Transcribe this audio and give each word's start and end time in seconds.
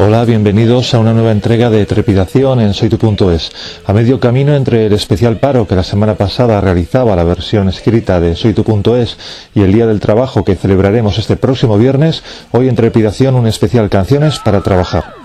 Hola, 0.00 0.24
bienvenidos 0.24 0.94
a 0.94 1.00
una 1.00 1.12
nueva 1.12 1.32
entrega 1.32 1.70
de 1.70 1.84
Trepidación 1.84 2.60
en 2.60 2.72
soytu.es. 2.72 3.50
A 3.84 3.92
medio 3.92 4.20
camino 4.20 4.54
entre 4.54 4.86
el 4.86 4.92
especial 4.92 5.38
paro 5.38 5.66
que 5.66 5.74
la 5.74 5.82
semana 5.82 6.14
pasada 6.14 6.60
realizaba 6.60 7.14
la 7.14 7.24
versión 7.24 7.68
escrita 7.68 8.20
de 8.20 8.34
soytu.es 8.34 9.18
y 9.54 9.62
el 9.62 9.72
Día 9.72 9.86
del 9.86 10.00
Trabajo 10.00 10.44
que 10.44 10.54
celebraremos 10.54 11.18
este 11.18 11.36
próximo 11.36 11.76
viernes, 11.76 12.22
hoy 12.52 12.68
en 12.68 12.76
Trepidación 12.76 13.34
un 13.34 13.48
especial 13.48 13.90
Canciones 13.90 14.38
para 14.38 14.62
Trabajar. 14.62 15.17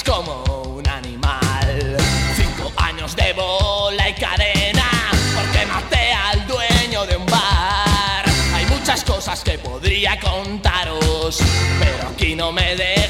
como 0.00 0.42
un 0.64 0.88
animal. 0.88 1.96
Cinco 2.34 2.72
años 2.76 3.14
de 3.14 3.34
bola 3.34 4.08
y 4.08 4.14
cadena, 4.14 4.88
porque 5.34 5.66
maté 5.66 6.12
al 6.12 6.46
dueño 6.46 7.04
de 7.04 7.16
un 7.16 7.26
bar. 7.26 8.24
Hay 8.54 8.64
muchas 8.66 9.04
cosas 9.04 9.44
que 9.44 9.58
podría 9.58 10.18
contaros, 10.18 11.40
pero 11.78 12.08
aquí 12.08 12.34
no 12.34 12.52
me 12.52 12.74
dejo. 12.74 13.01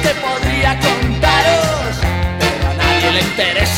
que 0.00 0.08
podría 0.20 0.78
contaros, 0.80 1.96
pero 2.38 2.70
a 2.70 2.74
nadie 2.74 3.12
le 3.12 3.20
interesa. 3.20 3.71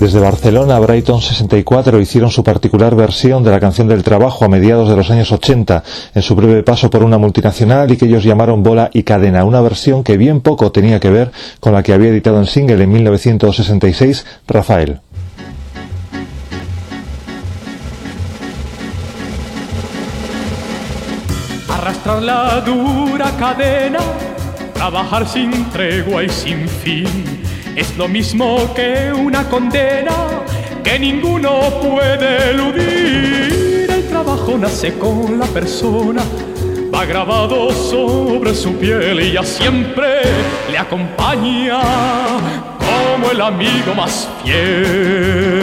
Desde 0.00 0.20
Barcelona, 0.20 0.78
Brighton 0.78 1.20
64 1.20 2.00
hicieron 2.00 2.30
su 2.30 2.44
particular 2.44 2.94
versión 2.94 3.42
de 3.42 3.50
la 3.50 3.58
canción 3.58 3.88
del 3.88 4.04
trabajo 4.04 4.44
a 4.44 4.48
mediados 4.48 4.88
de 4.88 4.94
los 4.94 5.10
años 5.10 5.32
80, 5.32 5.82
en 6.14 6.22
su 6.22 6.36
breve 6.36 6.62
paso 6.62 6.88
por 6.88 7.02
una 7.02 7.18
multinacional 7.18 7.90
y 7.90 7.96
que 7.96 8.04
ellos 8.04 8.22
llamaron 8.22 8.62
Bola 8.62 8.90
y 8.92 9.02
Cadena, 9.02 9.42
una 9.42 9.60
versión 9.60 10.04
que 10.04 10.16
bien 10.16 10.40
poco 10.40 10.70
tenía 10.70 11.00
que 11.00 11.10
ver 11.10 11.32
con 11.58 11.72
la 11.72 11.82
que 11.82 11.92
había 11.92 12.10
editado 12.10 12.38
en 12.38 12.46
single 12.46 12.84
en 12.84 12.92
1966 12.92 14.24
Rafael. 14.46 15.00
Arrastrar 21.68 22.22
la 22.22 22.60
dura 22.60 23.32
cadena, 23.36 23.98
trabajar 24.74 25.26
sin 25.26 25.68
tregua 25.70 26.22
y 26.22 26.28
sin 26.28 26.68
fin 26.68 27.47
es 27.78 27.96
lo 27.96 28.08
mismo 28.08 28.74
que 28.74 29.12
una 29.12 29.48
condena 29.48 30.10
que 30.82 30.98
ninguno 30.98 31.60
puede 31.80 32.50
eludir. 32.50 33.88
El 33.88 34.08
trabajo 34.08 34.58
nace 34.58 34.98
con 34.98 35.38
la 35.38 35.46
persona, 35.46 36.22
va 36.92 37.04
grabado 37.04 37.70
sobre 37.70 38.52
su 38.54 38.74
piel 38.74 39.20
y 39.20 39.32
ya 39.32 39.44
siempre 39.44 40.22
le 40.72 40.76
acompaña 40.76 41.80
como 42.78 43.30
el 43.30 43.40
amigo 43.40 43.94
más 43.94 44.28
fiel. 44.42 45.62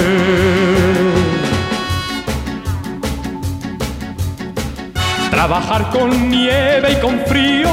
Trabajar 5.32 5.90
con 5.90 6.30
nieve 6.30 6.94
y 6.94 6.96
con 7.02 7.20
frío, 7.26 7.70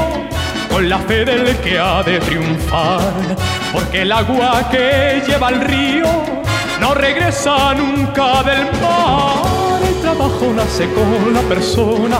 con 0.73 0.89
la 0.89 0.97
fe 0.97 1.23
del 1.23 1.55
que 1.57 1.77
ha 1.77 2.01
de 2.01 2.19
triunfar 2.19 3.13
porque 3.71 4.01
el 4.01 4.11
agua 4.11 4.67
que 4.71 5.21
lleva 5.27 5.49
el 5.49 5.61
río 5.61 6.07
no 6.81 6.95
regresa 6.95 7.75
nunca 7.75 8.41
del 8.41 8.63
mar. 8.81 9.43
El 9.87 10.01
trabajo 10.01 10.51
nace 10.55 10.89
con 10.93 11.31
la 11.31 11.41
persona, 11.41 12.17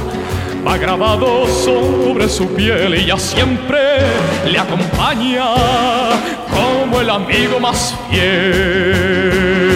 va 0.65 0.77
grabado 0.77 1.47
sobre 1.47 2.29
su 2.29 2.47
piel 2.53 2.93
y 2.93 3.07
ya 3.07 3.17
siempre 3.17 3.79
le 4.45 4.59
acompaña 4.59 5.47
como 6.51 7.01
el 7.01 7.09
amigo 7.09 7.59
más 7.59 7.95
fiel. 8.09 9.72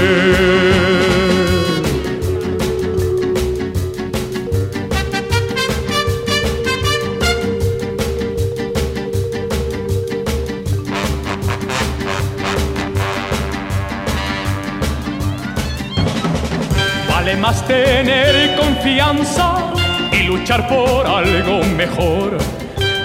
vale 17.28 17.42
más 17.42 17.68
tener 17.68 18.56
confianza 18.56 19.74
y 20.14 20.24
luchar 20.24 20.66
por 20.70 21.06
algo 21.06 21.62
mejor. 21.76 22.38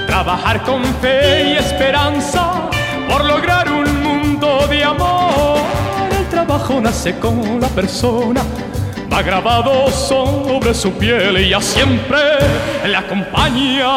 Trabajar 0.07 0.63
con 0.63 0.85
fe 1.01 1.51
y 1.51 1.57
esperanza 1.57 2.71
por 3.09 3.25
lograr 3.25 3.69
un 3.73 4.01
mundo 4.01 4.65
de 4.69 4.85
amor. 4.85 5.59
El 6.17 6.25
trabajo 6.29 6.81
nace 6.81 7.19
con 7.19 7.61
la 7.61 7.67
persona, 7.67 8.43
va 9.13 9.23
grabado 9.23 9.91
sobre 9.91 10.73
su 10.73 10.93
piel 10.93 11.39
y 11.39 11.49
ya 11.49 11.61
siempre 11.61 12.21
le 12.87 12.97
acompaña 12.97 13.97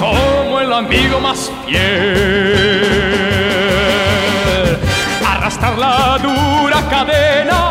como 0.00 0.60
el 0.60 0.72
amigo 0.72 1.20
más 1.20 1.50
fiel. 1.66 2.86
Arrastrar 5.26 5.76
la 5.76 6.18
dura 6.22 6.88
cadena 6.88 7.65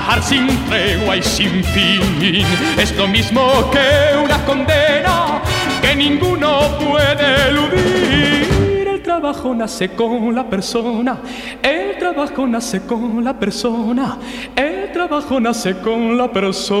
trabajar 0.00 0.22
sin 0.22 0.46
tregua 0.66 1.16
y 1.16 1.22
sin 1.22 1.62
fin 1.62 2.44
es 2.78 2.96
lo 2.96 3.06
mismo 3.06 3.70
que 3.70 4.16
una 4.24 4.42
condena 4.44 5.42
que 5.82 5.94
ninguno 5.94 6.60
puede 6.78 7.48
eludir. 7.48 8.88
El 8.88 9.02
trabajo 9.02 9.54
nace 9.54 9.90
con 9.90 10.34
la 10.34 10.48
persona, 10.48 11.18
el 11.62 11.98
trabajo 11.98 12.46
nace 12.46 12.80
con 12.86 13.22
la 13.22 13.38
persona, 13.38 14.18
el 14.56 14.90
trabajo 14.92 15.38
nace 15.38 15.76
con 15.78 16.16
la 16.16 16.32
persona. 16.32 16.80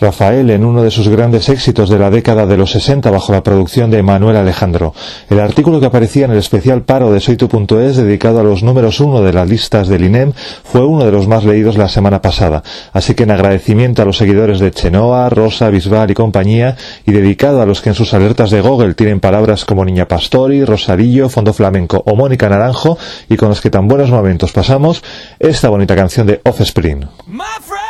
Rafael 0.00 0.48
en 0.50 0.64
uno 0.64 0.82
de 0.82 0.90
sus 0.90 1.08
grandes 1.08 1.48
éxitos 1.48 1.90
de 1.90 1.98
la 1.98 2.10
década 2.10 2.46
de 2.46 2.56
los 2.56 2.70
60 2.70 3.10
bajo 3.10 3.32
la 3.32 3.42
producción 3.42 3.90
de 3.90 4.02
Manuel 4.02 4.36
Alejandro. 4.36 4.94
El 5.28 5.40
artículo 5.40 5.78
que 5.78 5.86
aparecía 5.86 6.24
en 6.24 6.30
el 6.30 6.38
especial 6.38 6.82
paro 6.82 7.12
de 7.12 7.20
Soitu.es 7.20 7.96
dedicado 7.96 8.40
a 8.40 8.42
los 8.42 8.62
números 8.62 9.00
uno 9.00 9.20
de 9.20 9.32
las 9.32 9.48
listas 9.48 9.88
del 9.88 10.04
INEM 10.04 10.32
fue 10.64 10.86
uno 10.86 11.04
de 11.04 11.12
los 11.12 11.28
más 11.28 11.44
leídos 11.44 11.76
la 11.76 11.88
semana 11.88 12.22
pasada. 12.22 12.62
Así 12.92 13.14
que 13.14 13.24
en 13.24 13.30
agradecimiento 13.30 14.02
a 14.02 14.04
los 14.06 14.16
seguidores 14.16 14.58
de 14.58 14.70
Chenoa, 14.70 15.28
Rosa, 15.28 15.68
Bisbal 15.68 16.10
y 16.10 16.14
compañía 16.14 16.76
y 17.06 17.12
dedicado 17.12 17.60
a 17.60 17.66
los 17.66 17.80
que 17.80 17.90
en 17.90 17.94
sus 17.94 18.14
alertas 18.14 18.50
de 18.50 18.60
Google 18.62 18.94
tienen 18.94 19.20
palabras 19.20 19.64
como 19.64 19.84
Niña 19.84 20.08
Pastori, 20.08 20.64
Rosarillo, 20.64 21.28
Fondo 21.28 21.52
Flamenco 21.52 22.02
o 22.06 22.16
Mónica 22.16 22.48
Naranjo 22.48 22.96
y 23.28 23.36
con 23.36 23.50
los 23.50 23.60
que 23.60 23.70
tan 23.70 23.86
buenos 23.86 24.10
momentos 24.10 24.52
pasamos, 24.52 25.02
esta 25.38 25.68
bonita 25.68 25.94
canción 25.94 26.26
de 26.26 26.40
Offspring. 26.44 27.06
My. 27.26 27.89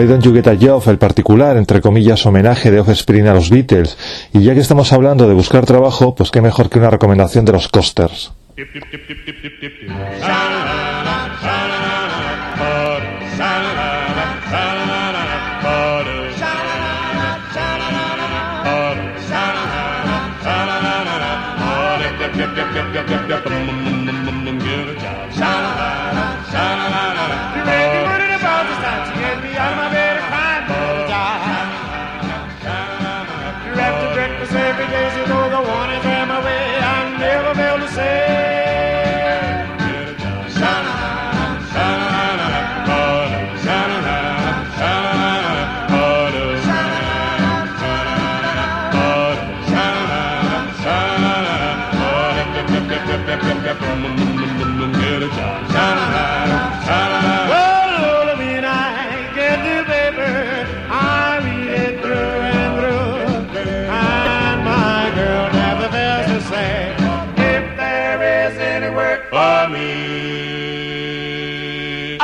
I 0.00 0.06
Don't 0.06 0.24
You 0.24 0.32
Get 0.32 0.46
el 0.86 0.98
particular, 0.98 1.56
entre 1.58 1.82
comillas, 1.82 2.24
homenaje 2.24 2.70
de 2.70 2.80
Offspring 2.80 3.26
a 3.26 3.34
los 3.34 3.50
Beatles. 3.50 3.98
Y 4.32 4.42
ya 4.42 4.54
que 4.54 4.60
estamos 4.60 4.92
hablando 4.94 5.28
de 5.28 5.34
buscar 5.34 5.66
trabajo, 5.66 6.14
pues 6.14 6.30
qué 6.30 6.40
mejor 6.40 6.70
que 6.70 6.78
una 6.78 6.90
recomendación 6.90 7.44
de 7.44 7.52
los 7.52 7.68
Costers. 7.68 8.32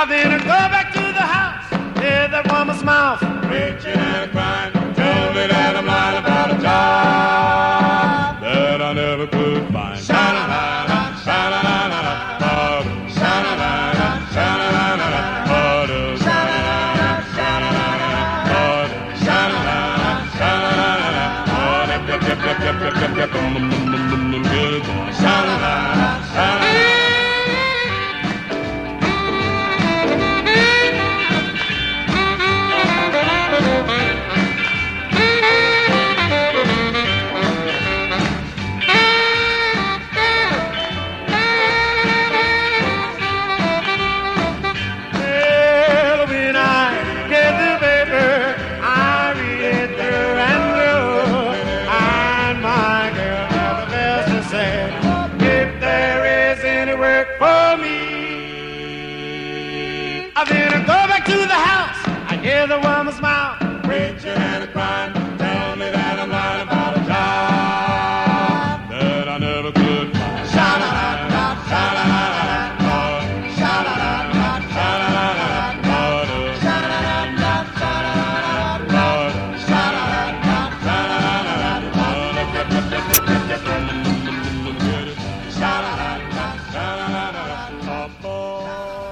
then 0.09 0.31
I 0.31 0.39
go 0.39 0.47
back 0.47 0.93
to 0.93 1.01
the 1.01 1.27
house, 1.37 1.69
hear 2.01 2.29
that 2.29 2.47
woman's 2.53 2.85
mouth. 2.85 3.23
Reaching 3.51 4.06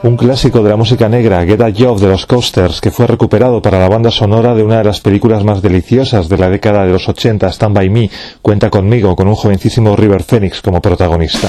Un 0.05 0.19
clásico 0.19 0.63
de 0.63 0.69
la 0.69 0.77
música 0.77 1.09
negra, 1.09 1.47
Get 1.47 1.63
a 1.63 1.73
Job 1.75 1.99
de 1.99 2.09
los 2.09 2.27
Coasters, 2.27 2.83
que 2.83 2.91
fue 2.91 3.07
recuperado 3.07 3.63
para 3.63 3.79
la 3.79 3.89
banda 3.89 4.11
sonora 4.11 4.55
de 4.55 4.63
una 4.63 4.77
de 4.77 4.85
las 4.85 5.01
películas 5.01 5.45
más 5.45 5.63
deliciosas 5.63 6.29
de 6.29 6.37
la 6.37 6.51
década 6.51 6.85
de 6.85 6.93
los 6.93 7.09
80, 7.09 7.49
Stand 7.49 7.75
By 7.75 7.89
Me, 7.89 8.11
cuenta 8.43 8.69
conmigo, 8.69 9.17
con 9.17 9.29
un 9.29 9.35
jovencísimo 9.35 9.97
River 9.97 10.23
Phoenix 10.23 10.61
como 10.61 10.83
protagonista. 10.83 11.49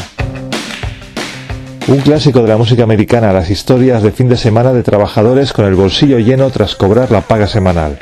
Un 1.90 1.98
clásico 1.98 2.44
de 2.44 2.48
la 2.48 2.56
música 2.56 2.84
americana, 2.84 3.34
las 3.34 3.50
historias 3.50 4.02
de 4.02 4.14
fin 4.14 4.30
de 4.30 4.38
semana 4.38 4.72
de 4.72 4.84
trabajadores 4.84 5.52
con 5.52 5.66
el 5.66 5.76
bolsillo 5.76 6.18
lleno 6.20 6.50
tras 6.50 6.76
cobrar 6.76 7.12
la 7.12 7.20
paga 7.20 7.48
semanal. 7.48 8.00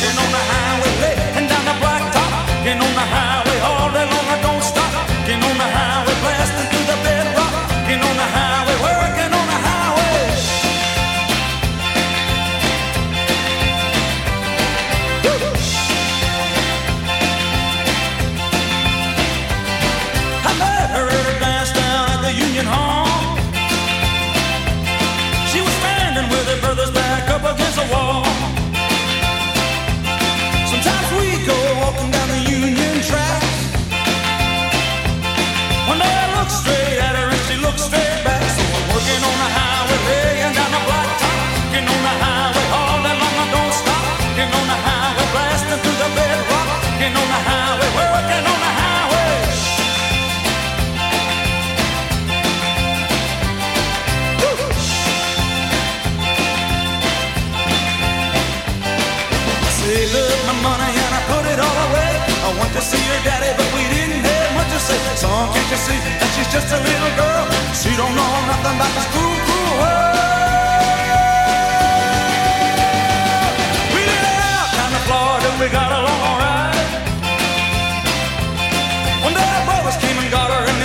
dancing 0.00 0.24
on 0.24 0.32
the 0.32 0.38
high. 0.38 0.59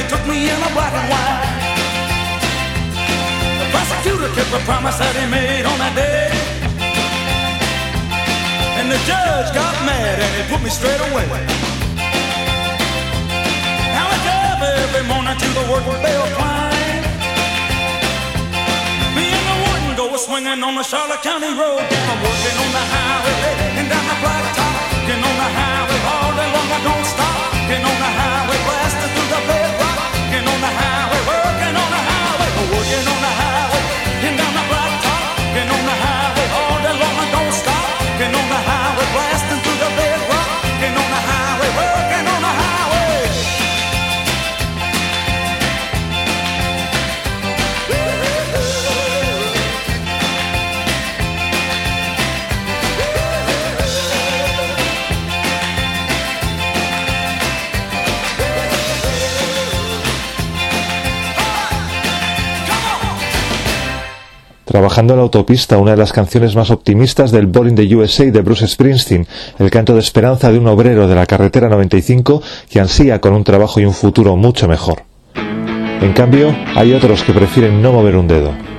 Took 0.10 0.22
me 0.28 0.50
in 0.50 0.60
a 0.62 0.72
black 0.78 0.94
and 0.94 1.08
white. 1.10 1.50
The 3.58 3.68
prosecutor 3.74 4.30
kept 4.38 4.54
a 4.54 4.62
promise 4.66 4.98
that 5.02 5.14
he 5.18 5.26
made 5.26 5.66
on 5.66 5.78
that 5.82 5.94
day. 5.98 6.30
And 8.78 8.92
the 8.92 9.00
judge 9.10 9.50
got 9.56 9.74
mad 9.82 10.22
and 10.22 10.32
he 10.38 10.44
put 10.52 10.62
me 10.62 10.70
straight 10.70 11.02
away. 11.10 11.26
Now 13.98 14.06
I 14.14 14.18
drive 14.26 14.62
every 14.62 15.06
morning 15.10 15.38
to 15.42 15.48
the 15.58 15.64
work 15.74 15.86
bell 16.06 16.26
climb. 16.38 17.02
Me 19.18 19.26
and 19.26 19.46
the 19.50 19.58
warden 19.66 19.92
go 19.98 20.06
swinging 20.22 20.62
on 20.62 20.76
the 20.76 20.86
Charlotte 20.86 21.24
County 21.26 21.50
Road. 21.50 21.82
I'm 21.82 22.20
working 22.22 22.58
on 22.62 22.70
the 22.78 22.86
highway 22.94 23.82
and 23.82 23.88
down 23.90 24.06
the 24.06 24.18
blacktop. 24.22 24.76
Getting 25.10 25.26
on 25.26 25.38
the 25.42 25.50
highway 25.50 26.00
all 26.14 26.32
day 26.38 26.50
long, 26.54 26.70
I 26.78 26.80
don't 26.86 27.06
stop. 27.10 27.38
Getting 27.66 27.86
on 27.90 27.98
the 28.06 28.12
highway, 28.22 28.58
blasting 28.70 29.12
through 29.18 29.30
the 29.34 29.42
bedrock 29.50 29.65
on 38.34 38.50
the 38.50 38.56
high 38.56 38.85
Trabajando 64.86 65.14
en 65.14 65.18
la 65.18 65.24
autopista, 65.24 65.80
una 65.80 65.92
de 65.92 65.98
las 65.98 66.14
canciones 66.14 66.56
más 66.56 66.70
optimistas 66.70 67.32
del 67.32 67.48
Born 67.48 67.70
in 67.70 67.76
the 67.76 67.96
USA 67.96 68.26
de 68.26 68.42
Bruce 68.42 68.68
Springsteen, 68.68 69.26
el 69.58 69.72
canto 69.72 69.96
de 69.96 70.00
esperanza 70.00 70.52
de 70.52 70.60
un 70.60 70.68
obrero 70.68 71.08
de 71.08 71.16
la 71.16 71.26
carretera 71.26 71.70
95 71.70 72.44
que 72.70 72.80
ansía 72.80 73.20
con 73.20 73.34
un 73.34 73.44
trabajo 73.44 73.80
y 73.80 73.86
un 73.86 73.96
futuro 73.96 74.36
mucho 74.36 74.68
mejor. 74.68 75.02
En 75.34 76.14
cambio, 76.14 76.56
hay 76.76 76.94
otros 76.94 77.24
que 77.24 77.34
prefieren 77.34 77.82
no 77.82 77.94
mover 77.94 78.16
un 78.16 78.28
dedo. 78.28 78.75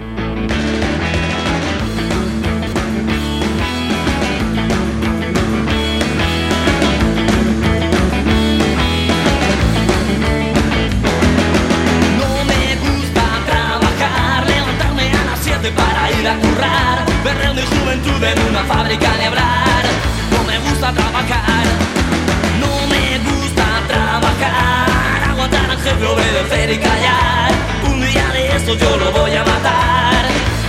Ir 16.27 16.33
a 16.33 16.39
currar, 16.39 17.05
perder 17.23 17.55
mi 17.55 17.63
juventud 17.63 18.23
en 18.23 18.39
una 18.49 18.65
fábrica 18.65 19.17
de 19.17 19.27
hablar. 19.27 19.85
No 20.33 20.43
me 20.45 20.59
gusta 20.59 20.93
trabajar, 20.93 21.65
no 22.61 22.73
me 22.93 23.19
gusta 23.29 23.67
trabajar, 23.87 25.31
aguantar 25.31 25.71
al 25.71 25.79
jefe, 25.79 26.05
obedecer 26.05 26.71
y 26.73 26.79
callar. 26.79 27.51
Un 27.91 28.01
día 28.01 28.27
de 28.33 28.57
estos 28.57 28.79
yo 28.79 28.97
lo 28.97 29.13
voy 29.13 29.35
a 29.35 29.45
matar. 29.45 30.25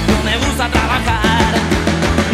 No 0.09 0.23
me 0.23 0.37
gusta 0.37 0.69
trabajar, 0.69 1.51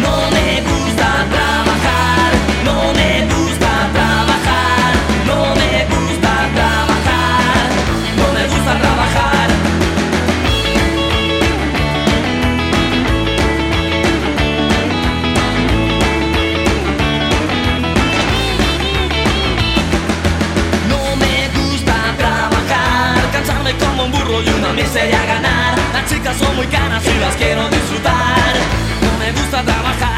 no 0.04 0.14
me 0.36 0.60
gusta 0.70 1.08
trabajar, 1.34 2.30
no 2.64 2.92
me 2.92 3.22
gusta 3.22 3.33
y 24.42 24.48
una 24.48 24.72
miseria 24.72 25.24
ganar. 25.26 25.78
Las 25.92 26.10
chicas 26.10 26.36
son 26.36 26.56
muy 26.56 26.66
caras 26.66 27.02
y 27.06 27.18
las 27.20 27.36
quiero 27.36 27.68
disfrutar. 27.68 28.52
No 29.02 29.18
me 29.18 29.32
gusta 29.32 29.62
trabajar, 29.62 30.13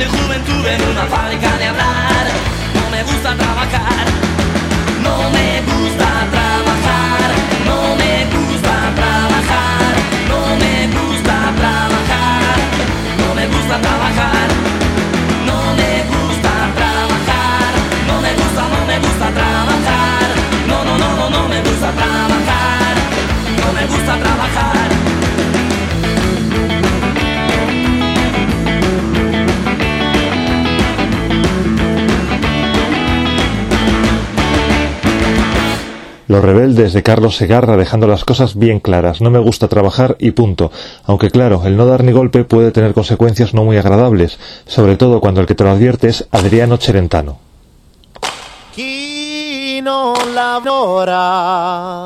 mi 0.00 0.06
juventud 0.06 0.66
en 0.66 0.82
una 0.88 1.04
fábrica 1.04 1.58
de 1.58 1.66
hablar. 1.66 2.26
No 2.74 2.90
me 2.90 3.02
gusta 3.02 3.36
trabajar, 3.36 3.89
Los 36.30 36.44
rebeldes 36.44 36.92
de 36.92 37.02
Carlos 37.02 37.34
Segarra 37.34 37.76
dejando 37.76 38.06
las 38.06 38.24
cosas 38.24 38.54
bien 38.54 38.78
claras. 38.78 39.20
No 39.20 39.30
me 39.30 39.40
gusta 39.40 39.66
trabajar 39.66 40.14
y 40.20 40.30
punto. 40.30 40.70
Aunque 41.04 41.28
claro, 41.28 41.62
el 41.64 41.76
no 41.76 41.86
dar 41.86 42.04
ni 42.04 42.12
golpe 42.12 42.44
puede 42.44 42.70
tener 42.70 42.94
consecuencias 42.94 43.52
no 43.52 43.64
muy 43.64 43.78
agradables, 43.78 44.38
sobre 44.64 44.96
todo 44.96 45.18
cuando 45.18 45.40
el 45.40 45.48
que 45.48 45.56
te 45.56 45.64
lo 45.64 45.70
advierte 45.70 46.06
es 46.06 46.28
Adriano 46.30 46.76
Cherentano. 46.76 47.40
Chi 48.72 49.80
non 49.82 50.14
lavora 50.32 52.04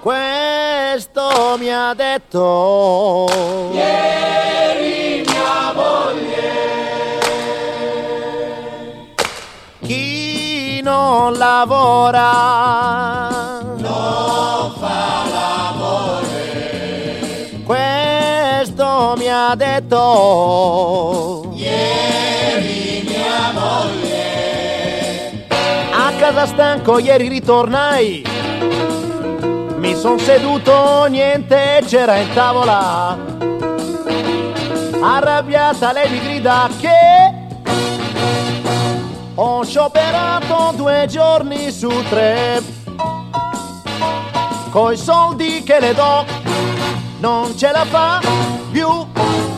Questo 0.00 1.56
mi 1.58 1.72
ha 1.72 1.92
detto 1.92 3.26
non 11.16 11.32
lavora. 11.38 12.30
Non 13.76 14.72
fa 14.78 15.24
l'amore 15.32 16.42
Questo 17.64 19.14
mi 19.16 19.28
ha 19.28 19.54
detto 19.54 19.94
A 25.92 26.12
casa 26.18 26.46
stanco 26.46 26.98
ieri 26.98 27.28
ritornai. 27.28 28.24
Mi 29.76 29.94
son 29.94 30.18
seduto, 30.18 31.06
niente 31.06 31.82
c'era 31.86 32.16
in 32.16 32.32
tavola. 32.34 33.16
Arrabbiata 35.00 35.92
lei 35.92 36.10
mi 36.10 36.20
grida 36.20 36.68
che 36.80 37.35
Ho 39.38 39.62
scioperato 39.64 40.72
due 40.74 41.04
giorni 41.10 41.70
su 41.70 41.90
tre 42.08 42.62
Coi 44.70 44.96
soldi 44.96 45.62
che 45.62 45.78
le 45.78 45.92
do 45.92 46.24
non 47.18 47.54
ce 47.56 47.70
la 47.70 47.84
fa 47.84 48.20
più 48.70 49.06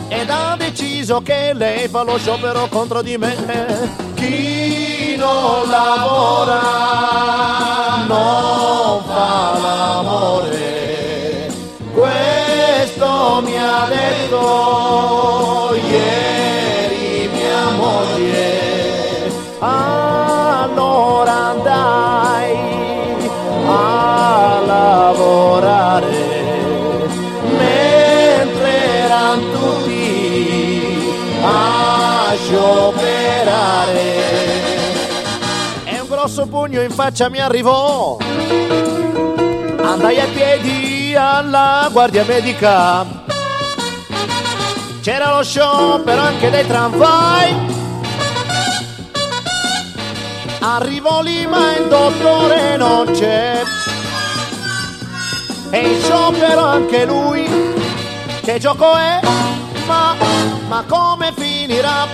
ed 0.09 0.29
ha 0.29 0.55
deciso 0.57 1.21
che 1.21 1.53
lei 1.53 1.87
fa 1.87 2.03
lo 2.03 2.17
sciopero 2.17 2.67
contro 2.67 3.01
di 3.01 3.17
me. 3.17 3.35
Chi 4.15 5.15
non 5.17 5.69
lavora 5.69 6.61
non 8.05 9.01
fa 9.05 9.57
l'amore. 9.61 11.53
Questo 11.93 13.41
mi 13.43 13.57
ha 13.57 13.87
detto 13.87 15.18
grosso 36.39 36.47
pugno 36.47 36.81
in 36.81 36.91
faccia 36.91 37.29
mi 37.29 37.39
arrivò. 37.39 38.17
Andai 39.81 40.19
a 40.19 40.25
piedi 40.33 41.13
alla 41.15 41.89
guardia 41.91 42.23
medica. 42.23 43.05
C'era 45.01 45.35
lo 45.35 45.43
sciopero 45.43 46.21
anche 46.21 46.49
dei 46.49 46.65
tramvai. 46.65 47.55
Arrivo 50.59 51.21
lì 51.21 51.45
ma 51.47 51.75
il 51.75 51.87
dottore 51.87 52.77
non 52.77 53.11
c'è. 53.11 53.61
E 55.71 55.79
in 55.79 56.01
sciopero 56.01 56.61
anche 56.63 57.05
lui. 57.05 57.47
Che 58.41 58.59
gioco 58.59 58.95
è? 58.95 59.19
Ma, 59.87 60.15
ma 60.67 60.83
come 60.87 61.33
finirà? 61.35 62.07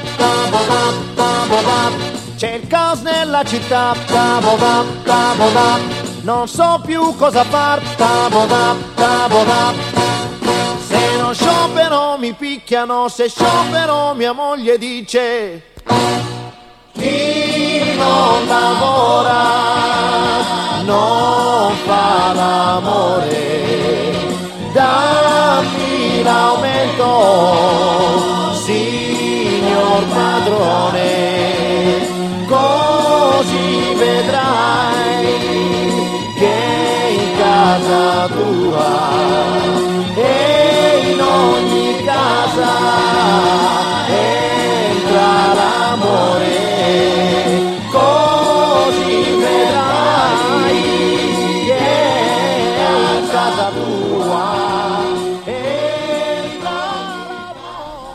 C'è 2.37 2.51
il 2.51 2.67
caos 2.67 2.99
nella 2.99 3.43
città. 3.43 3.95
Tabobà, 4.05 4.83
tabobà. 5.03 5.79
Non 6.23 6.47
so 6.49 6.81
più 6.85 7.15
cosa 7.15 7.45
far. 7.45 7.79
Tabobà, 7.95 8.75
tabobà. 8.93 9.73
Se 10.85 11.17
non 11.17 11.33
sciopero 11.33 12.17
mi 12.17 12.33
picchiano. 12.33 13.07
Se 13.07 13.29
sciopero 13.29 14.13
mia 14.15 14.33
moglie 14.33 14.77
dice. 14.77 15.71
Chi 16.91 17.95
non 17.95 18.47
lavora 18.47 19.43
non 20.83 21.73
fa 21.85 22.33
l'amore. 22.33 23.43
Dammi 24.73 25.04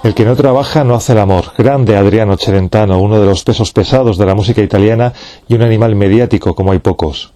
El 0.03 0.15
que 0.15 0.25
no 0.25 0.35
trabaja 0.35 0.83
no 0.83 0.95
hace 0.95 1.13
el 1.13 1.19
amor. 1.19 1.53
Grande 1.59 1.95
Adriano 1.95 2.39
Celentano, 2.39 2.99
uno 3.01 3.21
de 3.21 3.27
los 3.27 3.45
pesos 3.45 3.71
pesados 3.73 4.17
de 4.17 4.25
la 4.25 4.35
música 4.35 4.63
italiana 4.63 5.13
y 5.47 5.55
un 5.55 5.63
animal 5.63 5.95
mediático 5.95 6.55
como 6.55 6.73
hay 6.73 6.79
pocos. 6.79 7.35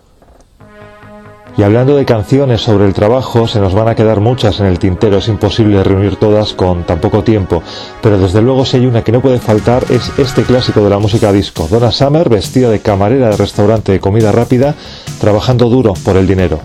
Y 1.58 1.62
hablando 1.62 1.94
de 1.94 2.06
canciones 2.06 2.62
sobre 2.62 2.86
el 2.86 2.94
trabajo, 2.94 3.46
se 3.46 3.60
nos 3.60 3.74
van 3.74 3.88
a 3.88 3.94
quedar 3.94 4.20
muchas 4.20 4.60
en 4.60 4.66
el 4.66 4.78
tintero, 4.78 5.18
es 5.18 5.28
imposible 5.28 5.84
reunir 5.84 6.16
todas 6.16 6.54
con 6.54 6.84
tan 6.84 7.00
poco 7.00 7.22
tiempo, 7.22 7.62
pero 8.02 8.18
desde 8.18 8.42
luego 8.42 8.64
si 8.64 8.78
hay 8.78 8.86
una 8.86 9.04
que 9.04 9.12
no 9.12 9.20
puede 9.20 9.38
faltar 9.38 9.84
es 9.90 10.10
este 10.18 10.42
clásico 10.42 10.82
de 10.82 10.90
la 10.90 10.98
música 10.98 11.30
disco, 11.32 11.68
Donna 11.70 11.92
Summer 11.92 12.28
vestida 12.28 12.70
de 12.70 12.80
camarera 12.80 13.28
de 13.28 13.36
restaurante 13.36 13.92
de 13.92 14.00
comida 14.00 14.32
rápida, 14.32 14.74
trabajando 15.20 15.68
duro 15.68 15.92
por 16.02 16.16
el 16.16 16.26
dinero. 16.26 16.60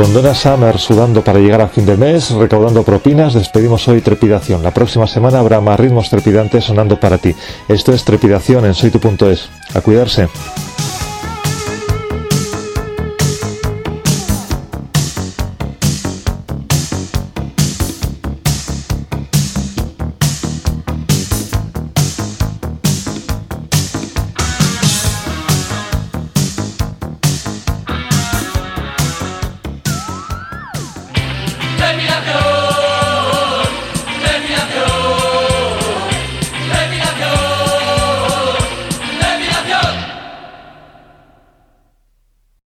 Con 0.00 0.14
Donna 0.14 0.34
Summer 0.34 0.78
sudando 0.78 1.22
para 1.22 1.40
llegar 1.40 1.60
a 1.60 1.68
fin 1.68 1.84
de 1.84 1.94
mes, 1.94 2.30
recaudando 2.30 2.82
propinas, 2.84 3.34
despedimos 3.34 3.86
hoy 3.86 4.00
Trepidación. 4.00 4.62
La 4.62 4.72
próxima 4.72 5.06
semana 5.06 5.40
habrá 5.40 5.60
más 5.60 5.78
ritmos 5.78 6.08
trepidantes 6.08 6.64
sonando 6.64 6.98
para 6.98 7.18
ti. 7.18 7.34
Esto 7.68 7.92
es 7.92 8.02
Trepidación 8.02 8.64
en 8.64 8.72
soytu.es. 8.72 9.50
A 9.74 9.82
cuidarse. 9.82 10.26